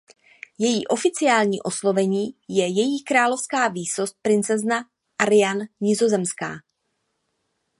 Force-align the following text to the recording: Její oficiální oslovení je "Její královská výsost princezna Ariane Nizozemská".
Její 0.57 0.87
oficiální 0.87 1.61
oslovení 1.61 2.27
je 2.47 2.67
"Její 2.67 3.03
královská 3.03 3.67
výsost 3.67 4.15
princezna 4.21 4.89
Ariane 5.19 5.67
Nizozemská". 5.81 6.55